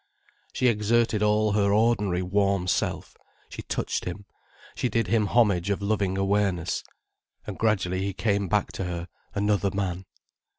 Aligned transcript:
She 0.51 0.65
exerted 0.67 1.21
all 1.21 1.51
her 1.51 1.71
ordinary, 1.71 2.23
warm 2.23 2.65
self, 2.67 3.15
she 3.49 3.61
touched 3.61 4.05
him, 4.05 4.25
she 4.73 4.89
did 4.89 5.05
him 5.05 5.27
homage 5.27 5.69
of 5.69 5.79
loving 5.79 6.17
awareness. 6.17 6.83
And 7.45 7.55
gradually 7.59 8.01
he 8.01 8.11
came 8.13 8.47
back 8.47 8.71
to 8.71 8.85
her, 8.85 9.07
another 9.35 9.69
man. 9.71 10.05